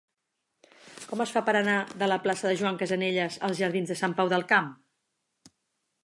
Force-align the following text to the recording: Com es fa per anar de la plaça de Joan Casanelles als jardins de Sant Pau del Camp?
Com 1.09 1.21
es 1.25 1.33
fa 1.33 1.41
per 1.49 1.53
anar 1.57 1.75
de 2.03 2.07
la 2.11 2.17
plaça 2.23 2.47
de 2.49 2.55
Joan 2.61 2.79
Casanelles 2.79 3.37
als 3.49 3.61
jardins 3.65 3.93
de 3.93 3.97
Sant 3.99 4.15
Pau 4.21 4.31
del 4.33 4.47
Camp? 4.53 4.73